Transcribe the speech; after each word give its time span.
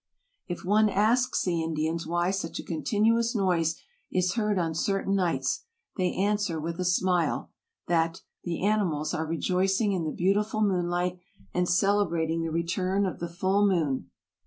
If 0.47 0.65
one 0.65 0.89
asks 0.89 1.43
the 1.43 1.61
Indians 1.61 2.07
why 2.07 2.31
such 2.31 2.57
a 2.57 2.63
continuous 2.63 3.35
noise 3.35 3.75
is 4.11 4.33
heard 4.33 4.57
on 4.57 4.73
certain 4.73 5.13
nights, 5.15 5.63
they 5.95 6.13
answer, 6.15 6.59
with 6.59 6.79
a 6.79 6.85
smile, 6.85 7.51
that 7.85 8.23
"the 8.43 8.65
animals 8.65 9.13
are 9.13 9.27
rejoicing 9.27 9.91
in 9.91 10.03
the 10.05 10.11
beautiful 10.11 10.61
moonlight, 10.63 11.19
and 11.53 11.69
celebrating 11.69 12.41
the 12.41 12.49
return 12.51 13.05
of 13.05 13.19
the 13.19 13.29
full 13.29 13.67
moon." 13.67 14.09